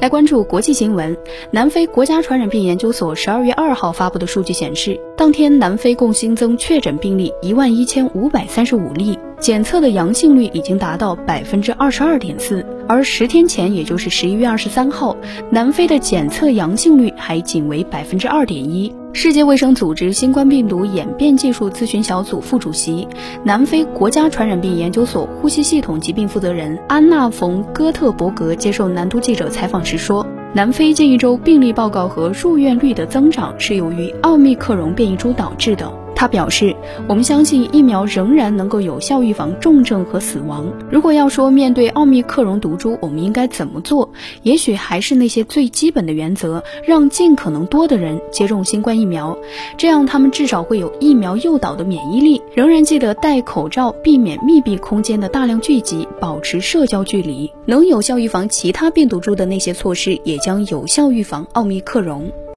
[0.00, 1.16] 来关注国际新闻。
[1.50, 12.64] 南非国家传染病研究所十二月二号发布的数据显示，当天南非共新增确诊病例一万一千五百三十五例，检测的阳性率已经达到百分之二十二点四。
[12.88, 15.16] 而十天前，也就是十一月二十三号，
[15.50, 18.92] 南非的检测阳性率还仅为百分之二点一。
[19.18, 23.08] 世界卫生组织新冠病毒演变技术咨询小组副主席、
[23.42, 36.74] 南非国家传染病研究所呼吸系统疾病负责人安娜·冯·戈特伯格接受南都记者采访时说：“南非近一周病例报告和入院率的增长是由于奥密克戎变异株导致的。”他表示
[37.06, 40.66] ：“我们相信疫苗仍然能够有效预防重症和死亡。
[40.90, 44.10] 如果要说面对奥密克戎毒株，我们应该怎么做？
[44.42, 49.36] 也许还是那些最基本的原则，让尽可能多的人接种新冠疫苗，
[49.76, 52.40] 这样他们至少会有疫苗诱导的免疫力。
[52.54, 57.52] 仍然记得戴口罩，避免密闭空间的大量聚集，保持社交距离。
[57.66, 62.32] 能有效预防其他病毒株的那些措施，也将有效预防奥密克戎。”